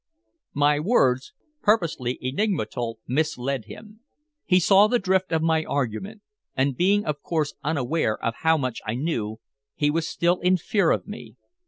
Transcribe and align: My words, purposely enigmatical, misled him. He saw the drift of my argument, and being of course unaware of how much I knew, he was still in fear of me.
My 0.55 0.79
words, 0.79 1.31
purposely 1.61 2.17
enigmatical, 2.23 2.97
misled 3.07 3.65
him. 3.65 3.99
He 4.45 4.59
saw 4.59 4.87
the 4.87 4.97
drift 4.97 5.31
of 5.31 5.43
my 5.43 5.63
argument, 5.63 6.23
and 6.57 6.75
being 6.75 7.05
of 7.05 7.21
course 7.21 7.53
unaware 7.63 8.17
of 8.17 8.33
how 8.37 8.57
much 8.57 8.81
I 8.83 8.95
knew, 8.95 9.39
he 9.75 9.91
was 9.91 10.07
still 10.07 10.39
in 10.39 10.57
fear 10.57 10.89
of 10.89 11.05
me. 11.07 11.35